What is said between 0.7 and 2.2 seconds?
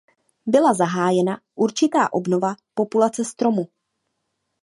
zahájena určitá